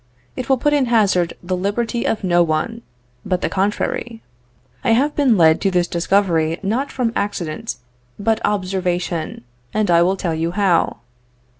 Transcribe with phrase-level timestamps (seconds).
[0.35, 2.81] It will put in hazard the liberty of no one;
[3.23, 4.23] but the contrary.
[4.83, 7.75] I have been led to this discovery not from accident,
[8.17, 9.43] but observation,
[9.75, 11.01] and I will tell you how.